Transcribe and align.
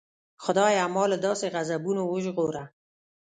خدایه 0.43 0.85
ما 0.95 1.03
له 1.11 1.17
داسې 1.25 1.45
غضبونو 1.55 2.01
وژغوره. 2.05 2.63